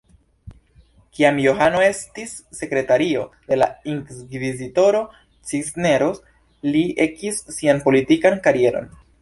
Kiam 1.17 1.35
Johano 1.41 1.83
estis 1.87 2.33
sekretario 2.61 3.27
de 3.51 3.59
la 3.59 3.67
inkvizitoro 3.93 5.03
Cisneros, 5.51 6.21
li 6.73 6.83
ekis 7.09 7.43
sian 7.59 7.85
politikan 7.89 8.45
karieron. 8.51 8.95